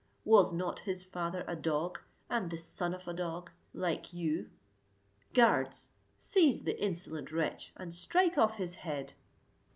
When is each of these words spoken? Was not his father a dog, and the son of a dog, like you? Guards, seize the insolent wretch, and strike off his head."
Was 0.25 0.51
not 0.51 0.79
his 0.79 1.03
father 1.03 1.45
a 1.47 1.55
dog, 1.55 1.99
and 2.27 2.49
the 2.49 2.57
son 2.57 2.95
of 2.95 3.07
a 3.07 3.13
dog, 3.13 3.51
like 3.71 4.11
you? 4.11 4.49
Guards, 5.35 5.89
seize 6.17 6.63
the 6.63 6.81
insolent 6.83 7.31
wretch, 7.31 7.71
and 7.77 7.93
strike 7.93 8.35
off 8.35 8.55
his 8.55 8.77
head." 8.77 9.13